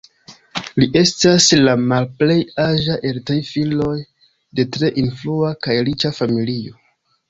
Li 0.83 0.87
estas 1.01 1.49
la 1.67 1.75
malplej 1.91 2.39
aĝa 2.65 2.97
el 3.11 3.21
tri 3.29 3.39
filoj 3.53 3.95
de 4.57 4.69
tre 4.75 4.95
influa 5.07 5.57
kaj 5.67 5.81
riĉa 5.93 6.19
familio. 6.23 6.81